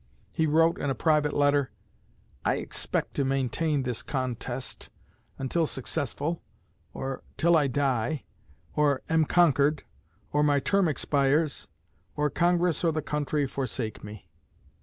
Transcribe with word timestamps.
He 0.31 0.47
wrote 0.47 0.79
in 0.79 0.89
a 0.89 0.95
private 0.95 1.31
letter: 1.31 1.69
"I 2.43 2.55
expect 2.55 3.13
to 3.13 3.23
maintain 3.23 3.83
this 3.83 4.01
contest 4.01 4.89
until 5.37 5.67
successful, 5.67 6.41
or 6.91 7.21
till 7.37 7.55
I 7.55 7.67
die, 7.67 8.23
or 8.75 9.03
am 9.09 9.25
conquered, 9.25 9.83
or 10.33 10.41
my 10.41 10.59
term 10.59 10.87
expires, 10.87 11.67
or 12.15 12.31
Congress 12.31 12.83
or 12.83 12.91
the 12.91 13.03
country 13.03 13.45
forsake 13.45 14.03
me." 14.03 14.27